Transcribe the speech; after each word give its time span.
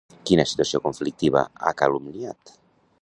Quina 0.29 0.45
situació 0.51 0.81
conflictiva 0.87 1.43
ha 1.65 1.75
calumniat? 1.83 2.57